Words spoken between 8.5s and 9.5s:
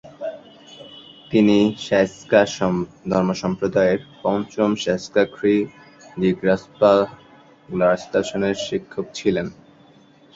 শিক্ষক ছিলেন।